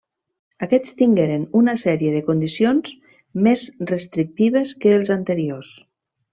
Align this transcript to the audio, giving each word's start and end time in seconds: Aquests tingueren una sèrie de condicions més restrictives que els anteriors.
Aquests 0.67 0.95
tingueren 1.01 1.43
una 1.59 1.75
sèrie 1.81 2.15
de 2.15 2.23
condicions 2.31 2.95
més 3.49 3.69
restrictives 3.95 4.75
que 4.83 4.99
els 4.99 5.17
anteriors. 5.21 5.73